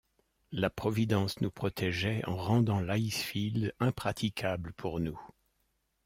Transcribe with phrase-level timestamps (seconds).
[0.51, 5.21] La Providence nous protégeait en rendant l’icefield impraticable pour nous».